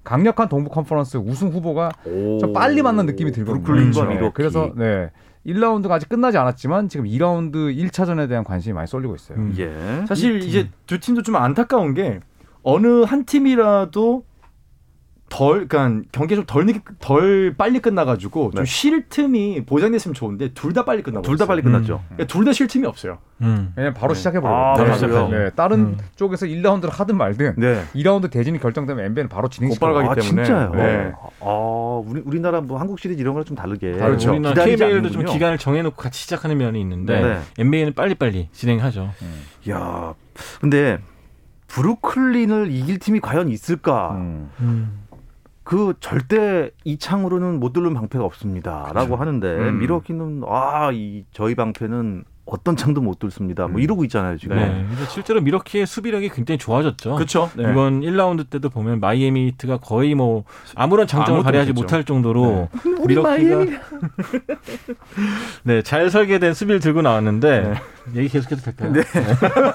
[0.06, 3.62] 강력한 동부 컨퍼런스 우승 후보가 좀 빨리 만난 느낌이 들거든요.
[3.64, 4.32] 브루클린과 네, 미러키.
[4.34, 5.10] 그래서 네.
[5.44, 9.38] 1라운드가 아직 끝나지 않았지만 지금 2라운드 1차전에 대한 관심이 많이 쏠리고 있어요.
[9.38, 9.54] 음.
[9.58, 10.06] 예.
[10.06, 12.20] 사실 이제 두 팀도 좀 안타까운 게
[12.62, 14.24] 어느 한 팀이라도
[15.28, 18.58] 덜, 그러니까 경기가 좀덜 빨리 끝나가지고 네.
[18.58, 22.02] 좀쉴 틈이 보장됐으면 좋은데 둘 다 빨리 끝나고 둘 다 빨리 끝났죠.
[22.28, 23.18] 둘다 쉴 틈이 없어요.
[23.42, 23.72] 음.
[23.76, 24.18] 왜냐면 바로 네.
[24.18, 24.74] 시작해 아.
[25.30, 25.96] 네, 다른 음.
[26.14, 27.82] 쪽에서 1라운드를 하든 말든 네.
[27.94, 29.92] 2라운드 대진이 결정되면 NBA는 바로 진행시켜.
[29.92, 30.44] 가기 아, 때문에.
[30.44, 30.70] 진짜요?
[30.74, 31.12] 네.
[31.40, 33.92] 아, 우리, 우리나라 뭐 한국 시리즈 이런 거랑 좀 다르게.
[33.92, 34.30] 그렇죠.
[34.30, 35.24] 우리나라 KBL도 좀.
[35.24, 37.38] 기간을 정해놓고 같이 시작하는 면이 있는데 네.
[37.58, 39.10] NBA는 빨리빨리 진행하죠.
[39.70, 40.14] 야,
[40.60, 40.98] 근데
[41.68, 44.12] 브루클린을 이길 팀이 과연 있을까?
[44.60, 45.05] 음.
[45.66, 49.80] 그 절대 이 창으로는 못 뚫는 방패가 없습니다라고 하는데 음.
[49.80, 53.66] 미러키는 아, 이 저희 방패는 어떤 창도 못 뚫습니다.
[53.66, 54.54] 뭐 이러고 있잖아요, 지금.
[54.54, 54.86] 네.
[54.88, 57.16] 그래서 실제로 밀워키의 수비력이 굉장히 좋아졌죠.
[57.16, 57.50] 그렇죠.
[57.56, 57.68] 네.
[57.68, 60.44] 이번 1라운드 때도 보면 마이애미 히트가 거의 뭐
[60.76, 61.72] 아무런 장점을 발휘하지.
[61.72, 62.68] 못할 정도로
[63.00, 63.64] 우리 밀워키가.
[65.64, 67.74] 네, 잘 설계된 수비를 들고 나왔는데
[68.14, 68.92] 얘기 계속해도 될까요?
[68.92, 69.02] 네.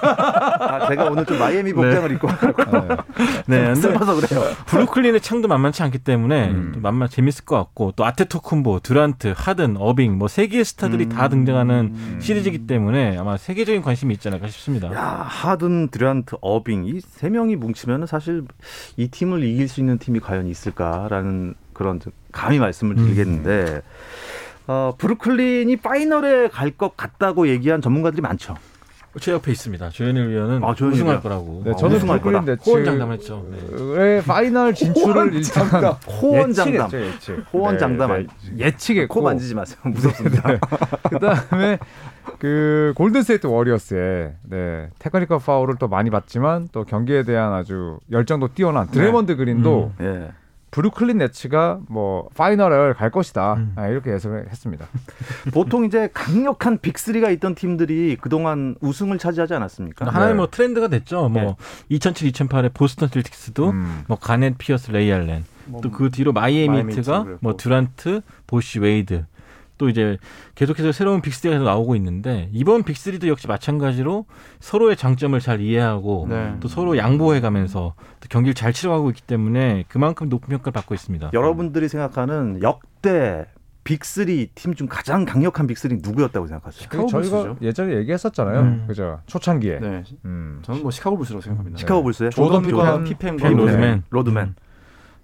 [0.01, 2.27] 아, 제가 오늘 좀 마이애미 복장을 입고
[3.47, 4.43] 네, 근데 슬퍼서 그래요.
[4.67, 6.71] 브루클린의 창도 만만치 않기 때문에 음.
[6.73, 12.17] 또 만만 재밌을 것 같고 또 아테토쿤보, 듀란트, 하든, 어빙 뭐 세계의 스타들이 다 등장하는
[12.19, 14.93] 시리즈이기 때문에 아마 세계적인 관심이 있지 않을까 싶습니다.
[14.93, 18.43] 야, 하든, 듀란트, 어빙 이 세 명이 뭉치면 사실
[18.97, 23.81] 이 팀을 이길 수 있는 팀이 과연 있을까라는 그런 좀 감히 말씀을 드리겠는데
[24.67, 28.56] 어, 브루클린이 파이널에 갈 것 같다고 얘기한 전문가들이 많죠.
[29.19, 29.89] 제 옆에 있습니다.
[29.89, 31.21] 조현일 위원은 아, 조현일 우승할.
[31.21, 32.52] 거라고 네, 어, 저는 우승할 브루클린 거다.
[32.54, 33.47] 네츠 호언 장담했죠.
[33.52, 33.58] 네.
[34.02, 35.67] 의 파이널 진출을 일단
[36.21, 36.86] 호언 장담.
[36.86, 37.45] 예측했죠, 예측.
[37.54, 39.80] 호언 네, 장담 네, 예측했고 코 만지지 마세요.
[39.84, 40.43] 무섭습니다.
[41.12, 41.78] 그다음에
[42.39, 48.88] 그 골든스테이트 워리어스의 네, 테크니컬 파울을 또 많이 받지만 또 경기에 대한 아주 열정도 뛰어난
[48.88, 50.30] 드레이먼드 그린도 예.
[50.71, 53.73] 브루클린 네츠가 뭐 파이널을 갈 것이다 음.
[53.75, 54.88] 아, 이렇게 예상을 했습니다.
[55.53, 60.05] 보통 이제 강력한 빅3가 있던 팀들이 그동안 우승을 차지하지 않았습니까?
[60.07, 60.36] 하나의 네.
[60.36, 61.29] 뭐 트렌드가 됐죠.
[61.29, 61.57] 뭐
[61.89, 64.03] 2007, 2008에 보스턴 셀틱스도 음.
[64.07, 65.43] 뭐 가넷, 피어스, 레이 알렌
[65.81, 67.57] 또 그 뒤로 마이애미 마이애미 뭐 그랬고.
[67.57, 69.25] 듀란트, 보시, 웨이드
[69.81, 70.19] 또 이제
[70.53, 74.27] 계속해서 새로운 빅3가 계속 나오고 있는데 이번 빅3도 역시 마찬가지로
[74.59, 76.55] 서로의 장점을 잘 이해하고 네.
[76.59, 81.31] 또 서로 양보해 가면서 또 경기를 잘 치러가고 있기 때문에 그만큼 높은 평가를 받고 있습니다.
[81.33, 83.47] 여러분들이 생각하는 역대
[83.85, 86.87] 빅3 팀 중 가장 강력한 빅3 누구였다고 생각하세요?
[86.87, 87.57] 그 저희가 불스죠.
[87.63, 88.59] 예전에 얘기했었잖아요.
[88.59, 88.83] 음.
[88.87, 89.19] 그죠?
[89.25, 89.79] 초창기에.
[89.79, 90.03] 네.
[90.25, 90.59] 음.
[90.61, 91.79] 저는 뭐 시카고 불스라고 생각합니다.
[91.79, 92.29] 시카고 불스요?
[92.29, 93.63] 조던 피펜, 피펜과 핀 네.
[93.65, 94.03] 로드맨.
[94.11, 94.55] 로드맨.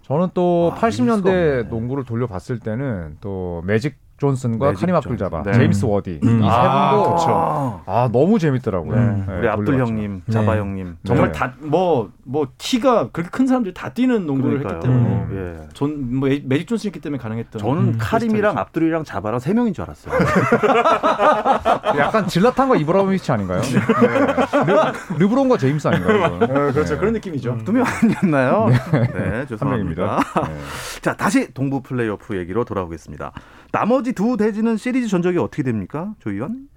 [0.02, 1.64] 저는 또 아, 밀 수가 80년대 없네.
[1.64, 4.96] 농구를 돌려봤을 때는 또 매직 존슨과 카림 존슨.
[4.96, 5.54] 압둘 자바, 네.
[5.54, 6.40] 제임스 워디 음.
[6.40, 7.82] 이세 아, 분도 그쵸.
[7.86, 8.96] 아 너무 재밌더라고요.
[8.96, 9.24] 네.
[9.28, 9.80] 네, 우리 압둘.
[9.80, 10.32] 형님, 네.
[10.34, 10.98] 자바 형님.
[11.06, 11.40] 정말 네.
[11.40, 14.76] 다뭐뭐 키가 그렇게 큰 사람들이 다 뛰는 농구를 그러니까요.
[14.78, 15.58] 했기 때문에 음.
[15.62, 15.70] 예.
[15.74, 17.60] 전뭐 매직 존슨이기 때문에 가능했던.
[17.62, 18.58] 저는 음, 카림이랑.
[18.58, 20.14] 압둘이랑 자바랑 세 명인 줄 알았어요.
[21.98, 23.62] 약간 질라탄과 이브라모비치 아닌가요?
[23.62, 25.18] 네.
[25.18, 26.34] 르, 브론과 제임스 아닌가요?
[26.36, 26.40] 어,
[26.72, 26.98] 그렇죠 네.
[26.98, 27.58] 그런 느낌이죠.
[27.66, 28.68] 두 명 아니었나요?
[28.70, 29.66] 네, 한 죄송합니다.
[30.06, 30.20] 명입니다.
[30.48, 30.58] 네.
[31.02, 33.32] 자, 다시 동부 플레이오프 얘기로 돌아오겠습니다.
[33.72, 36.14] 나머지 두 대지는 시리즈 전적이 어떻게 됩니까?
[36.20, 36.68] 조 의원?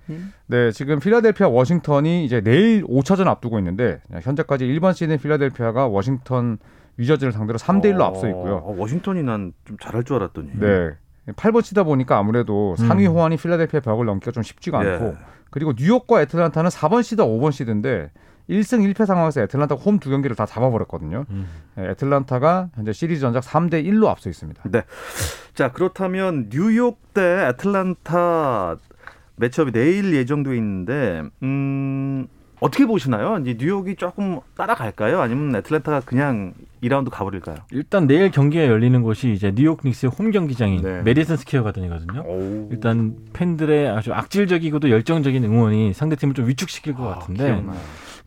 [0.47, 6.59] 네, 지금 필라델피아 워싱턴이 이제 내일 5차전 앞두고 있는데 현재까지 1번 시드인 필라델피아가 워싱턴
[6.97, 8.57] 위저즈를 상대로 3대 1로 앞서 있고요.
[8.57, 10.51] 어, 워싱턴이 난 좀 잘할 줄 알았더니.
[10.59, 10.91] 네.
[11.29, 14.91] 8번 치다 보니까 아무래도 상위 호환이 필라델피아 벽을 넘기가 좀 쉽지가 예.
[14.95, 15.15] 않고
[15.51, 18.11] 그리고 뉴욕과 애틀란타는 4번 시드, 5번 시드인데
[18.51, 21.25] 1승 1패 상황에서 애틀란타가 홈 두 경기를 다 잡아버렸거든요.
[21.31, 21.47] 음.
[21.77, 24.63] 네, 애틀란타가 현재 시리즈 전적 3대 1로 앞서 있습니다.
[25.55, 28.77] 자, 그렇다면 뉴욕 대 애틀란타
[29.37, 32.27] matchup이 내일 예정돼 있는데 음,
[32.61, 33.39] 어떻게 보시나요?
[33.39, 35.21] 이제 뉴욕이 조금 따라갈까요?
[35.21, 37.57] 아니면 애틀란타가 그냥 2라운드 가버릴까요?
[37.73, 41.03] 일단 내일 경기가 열리는 곳이 이제 뉴욕 닉스의 홈 경기장인 네.
[41.03, 42.25] 메디슨 스퀘어 가든이거든요.
[42.71, 47.79] 일단 팬들의 아주 악질적이고도 열정적인 응원이 상대팀을 좀 위축시킬 것 같은데 기억나요.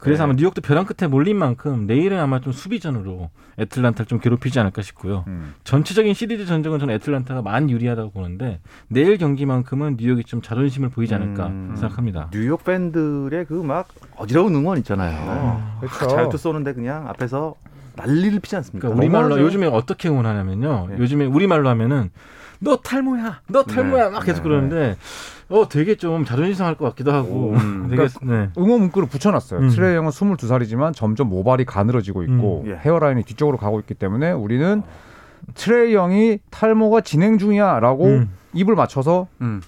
[0.03, 0.25] 그래서 네.
[0.25, 5.23] 아마 뉴욕도 벼랑 끝에 몰린 만큼 내일은 아마 좀 수비전으로 애틀란타를 좀 괴롭히지 않을까 싶고요.
[5.27, 5.53] 음.
[5.63, 11.47] 전체적인 시리즈 전적은 저는 애틀란타가 많이 유리하다고 보는데 내일 경기만큼은 뉴욕이 좀 자존심을 보이지 않을까
[11.47, 11.73] 음.
[11.75, 12.29] 생각합니다.
[12.31, 13.87] 뉴욕 팬들의 그 막
[14.17, 15.79] 어지러운 응원 있잖아요.
[15.79, 16.07] 그렇죠.
[16.09, 17.55] 잘투 쏘는데 그냥 앞에서
[17.95, 18.89] 난리를 피지 않습니까?
[18.89, 19.39] 그러니까 우리말로.
[19.41, 20.87] 요즘에 어떻게 응원하냐면요.
[20.89, 20.97] 네.
[20.97, 22.09] 요즘에 우리말로 하면은
[22.59, 24.43] 너 탈모야, 너 탈모야 막 계속 네.
[24.49, 24.97] 그러는데
[25.53, 27.87] 어 되게 좀 자존심 상할 것 같기도 하고 음.
[27.87, 28.49] 되게 그러니까 네.
[28.57, 29.59] 응원 문구를 붙여놨어요.
[29.59, 29.69] 음.
[29.69, 32.71] 트레이 형은 22살이지만 점점 모발이 가늘어지고 있고 음.
[32.71, 32.75] 예.
[32.75, 34.81] hairline이 뒤쪽으로 가고 있기 때문에 우리는
[35.53, 38.31] 트레이 형이 탈모가 진행 중이야라고 음.
[38.53, 39.61] 입을 맞춰서 음.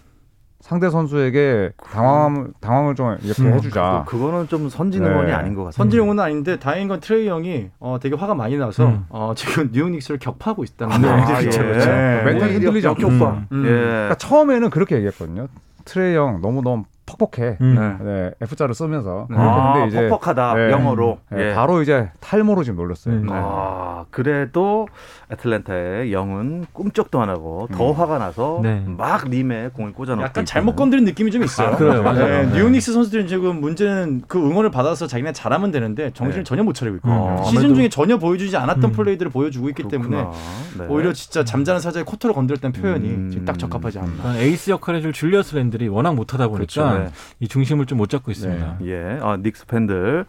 [0.60, 3.54] 상대 선수에게 당황 당황을 좀 이렇게 음.
[3.54, 4.06] 해주자.
[4.08, 5.10] 그, 그거는 좀 선진 네.
[5.10, 5.74] 응원이 아닌 것 같아요.
[5.74, 9.06] 선진 응원은 아닌데 다행인 건 트레이 형이 어, 되게 화가 많이 나서 음.
[9.10, 11.44] 어, 지금 뉴욕 닉스를 격파하고 있다는 아, 얘기들이 예.
[11.44, 11.60] 있죠.
[11.60, 11.92] 그렇죠.
[11.92, 12.24] 네.
[12.24, 13.08] 멘탈이 흔들리지 않고.
[13.08, 13.66] 음.
[13.66, 13.70] 예.
[13.70, 15.48] 그러니까 처음에는 그렇게 얘기했거든요.
[15.86, 17.58] 트레이 형 너무 너무 퍽퍽해.
[17.62, 17.98] 음.
[18.02, 18.04] 네.
[18.06, 19.28] 네, F자를 쓰면서.
[19.30, 19.36] 네.
[19.38, 20.72] 아, 근데 이제 퍽퍽하다 네.
[20.72, 21.20] 영어로.
[21.30, 21.54] 네, 예.
[21.54, 23.14] 바로 이제 탈모로 지금 놀렸어요.
[23.14, 23.26] 음.
[23.28, 23.32] 네.
[23.34, 24.88] 아, 그래도
[25.32, 28.84] 애틀랜타의 영은 꿈쩍도 안 하고 더 화가 나서 네.
[28.86, 30.46] 막 림에 공을 꽂아놓고 약간 있다는.
[30.46, 31.70] 잘못 건드린 느낌이 좀 있어요.
[31.70, 32.26] 아, 그래요, 맞아요.
[32.28, 32.54] 네, 네.
[32.54, 36.98] 뉴욕 닉스 선수들은 지금 문제는 그 응원을 받아서 자기네 잘하면 되는데 정신을 전혀 못 차리고
[36.98, 37.44] 있고 음.
[37.46, 38.92] 시즌 아무래도- 중에 전혀 보여주지 않았던 음.
[38.92, 40.32] 플레이들을 보여주고 있기 때문에 그렇구나.
[40.80, 40.86] 네.
[40.90, 43.30] 오히려 진짜 잠자는 사자의 코털을 건드렸다는 표현이 음.
[43.32, 44.38] 지금 딱 적합하지 않나.
[44.38, 46.95] 에이스 역할을 해줄 줄리어스 랜들이 워낙 못하다 보니까 그렇죠.
[47.00, 47.10] 네.
[47.40, 48.78] 이 중심을 좀 못 잡고 있습니다.
[48.84, 50.26] 예, 아, 닉스 팬들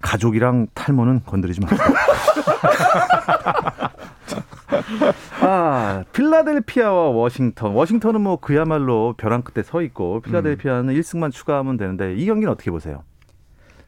[0.00, 1.78] 가족이랑 탈모는 건드리지 마세요.
[5.40, 7.72] 아, 필라델피아와 워싱턴.
[7.72, 13.02] 워싱턴은 뭐 그야말로 벼랑 끝에 서 있고 필라델피아는 1승만 추가하면 되는데 이 경기는 어떻게 보세요?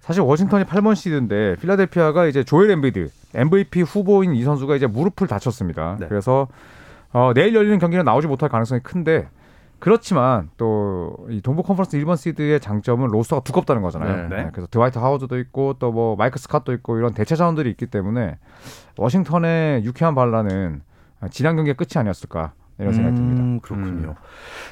[0.00, 5.96] 사실 워싱턴이 8번 시드인데 필라델피아가 이제 조엘 엠비드 MVP 후보인 이 선수가 이제 무릎을 다쳤습니다.
[5.98, 6.06] 네.
[6.08, 6.48] 그래서
[7.12, 9.28] 어, 내일 열리는 경기는 나오지 못할 가능성이 큰데
[9.84, 14.28] 그렇지만 또 이 동부 컨퍼런스 1번 시드의 장점은 로스터가 두껍다는 거잖아요.
[14.28, 14.36] 네.
[14.44, 18.38] 네, 그래서 드와이트 하워드도 있고 또 뭐 마이크 스캇도 있고 이런 대체 자원들이 있기 때문에
[18.96, 20.80] 워싱턴의 유쾌한 반란은
[21.30, 23.42] 지난 경기의 끝이 아니었을까 이런 생각이 듭니다.
[23.42, 24.14] 음, 그렇군요.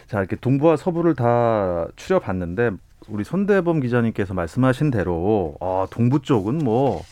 [0.07, 2.70] 자, 이렇게 동부와 서부를 다 추려봤는데
[3.09, 7.03] 우리 손대범 기자님께서 말씀하신 대로 아, 동부 쪽은 뭐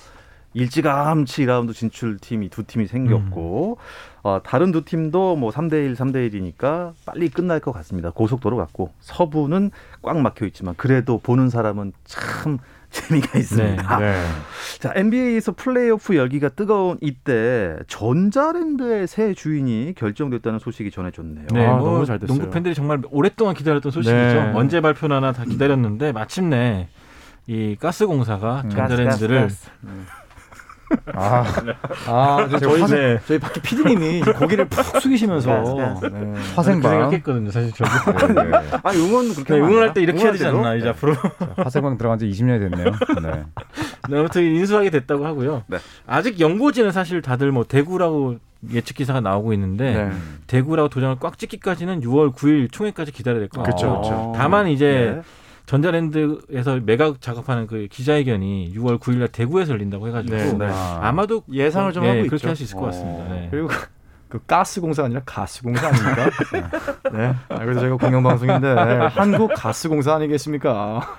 [0.54, 3.78] 일찌감치 2라운드 진출 팀이 두 팀이 생겼고
[4.22, 8.10] 어, 다른 두 팀도 뭐 3대 1, 3대 1이니까 빨리 끝날 것 같습니다.
[8.10, 9.70] 고속도로 같고 서부는
[10.02, 12.58] 꽉 막혀 있지만 그래도 보는 사람은 참
[12.90, 13.98] 재미가 있습니다.
[14.00, 14.24] 네.
[14.80, 21.46] 자, NBA에서 플레이오프 열기가 뜨거운 이때 전자랜드의 새 주인이 결정됐다는 소식이 전해졌네요.
[21.52, 22.36] 네, 아, 뭐 너무 잘 됐어요.
[22.36, 24.16] 농구 팬들이 정말 오랫동안 기다렸던 소식이죠.
[24.16, 24.52] 네.
[24.56, 26.88] 언제 발표나나 다 기다렸는데 마침내
[27.46, 28.70] 이 가스공사가 음.
[28.70, 29.48] 전자랜드를
[31.14, 31.44] 아,
[32.06, 33.18] 아, 저 저희 화생- 네.
[33.26, 35.50] 저희 밖에 PD님이 고개를 푹 숙이시면서
[36.00, 36.10] 네, 네.
[36.10, 36.90] 그 화생방.
[36.92, 38.26] 생각했거든요, 사실 저도.
[38.34, 38.56] 네, 네.
[38.82, 40.74] 아, 응원 그렇게 네, 응원할 안때 이렇게 해야 되지 않나?
[40.74, 41.14] 이제 앞으로.
[41.56, 42.90] 화생방 들어간 지 20년이 됐네요.
[43.22, 43.44] 네.
[44.08, 45.62] 네, 아무튼 인수하게 됐다고 하고요.
[45.66, 45.78] 네.
[46.06, 48.36] 아직 연고지는 사실 다들 뭐 대구라고
[48.72, 50.10] 예측 기사가 나오고 있는데 네.
[50.46, 54.00] 대구라고 도장을 꽉 찍기까지는 6월 9일 총회까지 기다려야 될 것 같아요.
[54.00, 54.32] 그쵸.
[54.36, 55.22] 다만 이제 네.
[55.70, 60.66] 전자랜드에서 매각 작업하는 그 기자회견이 6월 9일날 대구에서 열린다고 해가지고 네, 네.
[60.68, 60.98] 아.
[61.02, 62.48] 아마도 예상을 좀 네, 하고 그렇게.
[62.48, 63.22] 할 수 있을 것 같습니다.
[63.22, 63.28] 어.
[63.30, 63.46] 네.
[63.52, 63.68] 그리고
[64.28, 66.30] 그 가스공사 아니라 가스공사 아닙니까?
[67.12, 67.32] 네.
[67.48, 68.66] 아, 그래서 저희가 공영방송인데
[69.12, 70.70] 한국 가스공사 아니겠습니까?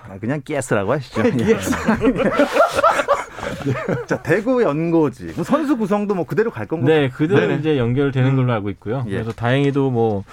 [0.09, 1.23] 아, 그냥 가스라고 하시죠.
[1.25, 1.57] 예.
[4.07, 6.93] 자 대구 연고지 선수 구성도 뭐 그대로 갈 건가요?
[6.93, 7.55] 네, 그대로 네네.
[7.59, 9.03] 이제 연결되는 걸로 알고 있고요.
[9.07, 9.11] 예.
[9.11, 10.23] 그래서 다행히도 뭐 여-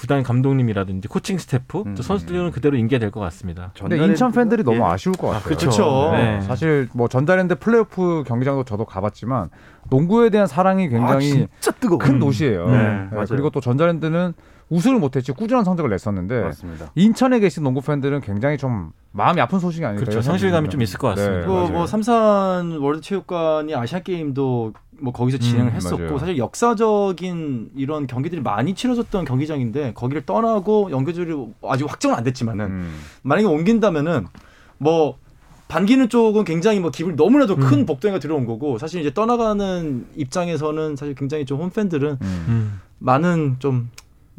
[0.00, 1.94] 구단 감독님이라든지 코칭 스태프 음.
[1.94, 3.70] 또 선수들은 그대로 인계될 것 같습니다.
[3.78, 4.82] 근데 인천 팬들이 너무 예.
[4.82, 5.54] 아쉬울 것 같아요.
[5.54, 6.10] 그쵸.
[6.12, 6.40] 네.
[6.40, 9.50] 사실 뭐 전자랜드 플레이오프 경기장도 저도 가봤지만
[9.90, 11.98] 농구에 대한 사랑이 아, 굉장히 진짜 뜨거워.
[11.98, 12.70] 큰 도시예요.
[12.70, 13.26] 네, 네, 맞아요.
[13.28, 14.32] 그리고 또 전자랜드는
[14.70, 16.92] 우승을 못했지 꾸준한 성적을 냈었는데 맞습니다.
[16.94, 20.04] 인천에 계신 농구 팬들은 굉장히 좀 마음이 아픈 소식이 아닐까요?
[20.04, 20.22] 그렇죠.
[20.22, 21.46] 상실감이 좀 있을 것 같습니다.
[21.46, 21.72] 뭐, 맞아요.
[21.72, 26.18] 뭐 삼산 월드체육관이 아시아 게임도 뭐 거기서 진행을 음, 했었고 맞아요.
[26.18, 33.00] 사실 역사적인 이런 경기들이 많이 치러졌던 경기장인데 거기를 떠나고 연계줄이 아직 확정은 안 됐지만은 음.
[33.22, 34.26] 만약에 옮긴다면은
[34.78, 35.18] 뭐
[35.66, 37.86] 반기는 쪽은 굉장히 뭐 기분이 너무나도 큰 음.
[37.86, 42.44] 복덩이가 들어온 거고 사실 이제 떠나가는 입장에서는 사실 굉장히 좀 홈팬들은 음.
[42.48, 42.80] 음.
[42.98, 43.90] 많은 좀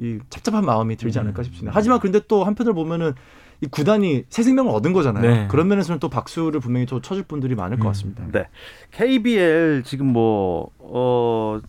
[0.02, 1.72] 이 착잡한 마음이 들지 않을까 싶습니다.
[1.76, 3.14] 하지만 그런데 또 한편으로 보면은
[3.62, 5.30] 이 구단이 새 생명을 얻은 거잖아요.
[5.30, 5.48] 네.
[5.48, 7.88] 그런 면에서는 또 박수를 분명히 또 쳐줄 분들이 많을 것 음.
[7.90, 8.26] 같습니다.
[8.32, 8.48] 네.
[8.90, 11.60] KBL 지금 뭐 어,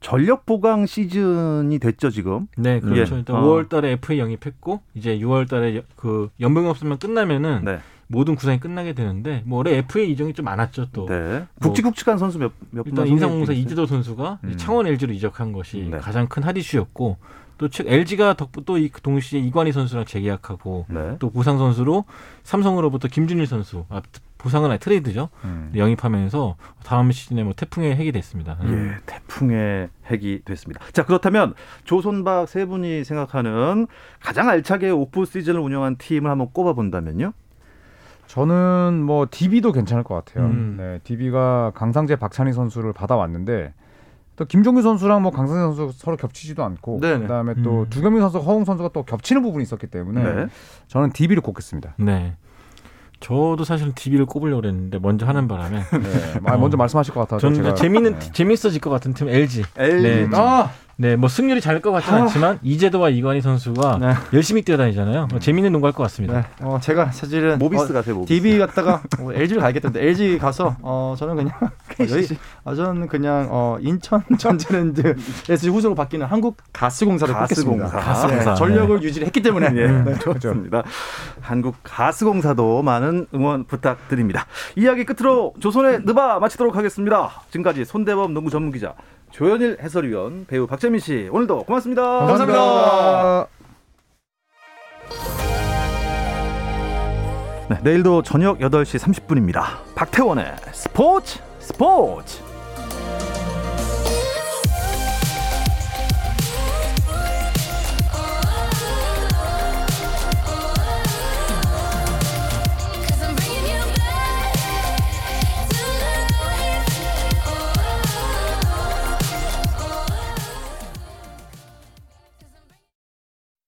[0.00, 2.48] 전력 보강 시즌이 됐죠 지금.
[2.58, 3.14] 네, 그렇죠.
[3.14, 3.18] 예.
[3.18, 3.42] 일단 어.
[3.42, 7.78] 5월달에 FA 영입했고 이제 6월달에 그 연봉이 없으면 끝나면은 네.
[8.10, 11.06] 모든 구상이 끝나게 되는데 뭐 올해 FA 이정이 좀 많았죠 또.
[11.06, 11.46] 네.
[11.60, 12.52] 굵직굵직한 선수 몇몇
[12.84, 14.54] 일단 분 인상공사 이재도 선수가 음.
[14.56, 15.98] 창원 LG로 이적한 것이 네.
[15.98, 17.16] 가장 큰 핫이슈였고
[17.58, 21.16] 또 즉 LG가 덕분 또이 동시에 이관희 선수랑 재계약하고 네.
[21.18, 22.04] 또 부상 선수로
[22.42, 24.00] 삼성으로부터 김준일 선수 아,
[24.38, 25.70] 부상은 아니 트레이드죠 음.
[25.76, 28.58] 영입하면서 다음 시즌에 뭐 태풍의 핵이 됐습니다.
[28.64, 30.80] 예, 태풍의 핵이 됐습니다.
[30.92, 31.52] 자, 그렇다면
[31.84, 33.86] 조선박 세 분이 생각하는
[34.18, 37.34] 가장 알차게 오프 시즌을 운영한 팀을 한번 꼽아 본다면요?
[38.30, 40.46] 저는 뭐 DB도 괜찮을 것 같아요.
[40.46, 40.76] 음.
[40.78, 43.74] 네, DB가 강상재 박찬희 선수를 받아왔는데
[44.36, 47.22] 또 김종규 선수랑 뭐 강상재 선수 서로 겹치지도 않고 네네.
[47.22, 47.86] 그다음에 또 음.
[47.90, 50.46] 두경민 선수, 허웅 선수가 또 겹치는 부분이 있었기 때문에 네.
[50.86, 51.94] 저는 DB를 꼽겠습니다.
[51.98, 52.36] 네.
[53.18, 57.56] 저도 사실 DB를 꼽으려고 했는데 먼저 하는 바람에 네, 아, 먼저 말씀하실 것 같아서 저는
[57.56, 58.32] 제가 재밌는 네.
[58.32, 59.64] 재밌어질 것 같은 팀 LG.
[59.76, 60.02] LG.
[60.02, 60.28] 네.
[60.34, 64.12] 아, 네, 뭐 승률이 잘것 같지는 않지만 이재도와 이관희 선수가 네.
[64.34, 65.28] 열심히 뛰어다니잖아요.
[65.30, 66.34] 뭐 재밌는 농구할 것 같습니다.
[66.34, 68.28] 네, 어, 제가 사실은 모비스 어, 가세요, 모비스.
[68.34, 72.36] DB 갔다가 어, LG를 가야겠던데 LG 가서 어, 저는 그냥 어, 여기
[72.66, 77.84] 아 저는 그냥 어, 인천 전자랜드에서 후속으로 바뀌는 한국 가스공사를 가스공사.
[77.86, 77.98] 꼽겠습니다.
[77.98, 78.50] 가스공사.
[78.50, 80.18] 네, 전력을 유지를 했기 때문에 예, 네.
[80.18, 80.82] 좋습니다.
[81.40, 84.44] 한국 가스공사도 많은 응원 부탁드립니다.
[84.76, 87.30] 이야기 끝으로 조선의 느바 마치도록 하겠습니다.
[87.48, 88.92] 지금까지 손대범 농구 전문 기자
[89.30, 92.02] 조현일 해설위원 배우 박재민 씨 오늘도 고맙습니다.
[92.26, 93.46] 감사합니다.
[97.70, 99.62] 네, 내일도 저녁 8시 30분입니다.
[99.94, 102.42] 박태원의 스포츠 스포츠